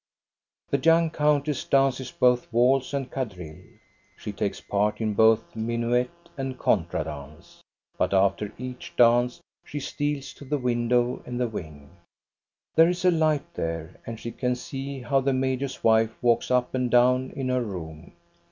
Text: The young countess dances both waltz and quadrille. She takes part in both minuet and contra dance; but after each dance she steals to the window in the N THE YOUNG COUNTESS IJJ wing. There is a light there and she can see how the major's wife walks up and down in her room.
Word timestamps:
The 0.71 0.79
young 0.79 1.11
countess 1.11 1.63
dances 1.63 2.09
both 2.09 2.51
waltz 2.51 2.91
and 2.91 3.11
quadrille. 3.11 3.61
She 4.17 4.31
takes 4.31 4.59
part 4.59 4.99
in 4.99 5.13
both 5.13 5.55
minuet 5.55 6.09
and 6.35 6.57
contra 6.57 7.03
dance; 7.03 7.61
but 7.99 8.11
after 8.11 8.51
each 8.57 8.95
dance 8.97 9.41
she 9.63 9.79
steals 9.79 10.33
to 10.33 10.43
the 10.45 10.57
window 10.57 11.21
in 11.27 11.37
the 11.37 11.45
N 11.47 11.51
THE 11.51 11.51
YOUNG 11.51 11.51
COUNTESS 11.51 11.65
IJJ 11.65 11.65
wing. 11.79 11.97
There 12.77 12.89
is 12.89 13.05
a 13.05 13.11
light 13.11 13.53
there 13.53 14.01
and 14.07 14.19
she 14.19 14.31
can 14.31 14.55
see 14.55 15.01
how 15.01 15.19
the 15.21 15.33
major's 15.33 15.83
wife 15.83 16.17
walks 16.23 16.49
up 16.49 16.73
and 16.73 16.89
down 16.89 17.29
in 17.35 17.49
her 17.49 17.61
room. 17.61 18.13